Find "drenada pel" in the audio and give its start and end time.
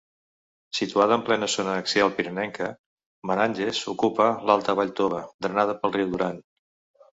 5.47-5.97